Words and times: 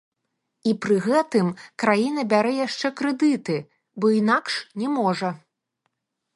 І 0.69 0.71
пры 0.85 0.95
гэтым 1.07 1.51
краіна 1.83 2.21
бярэ 2.33 2.53
яшчэ 2.67 2.87
крэдыты, 3.03 3.57
бо 4.01 4.05
інакш 4.19 4.53
не 4.85 4.93
можа. 4.99 5.29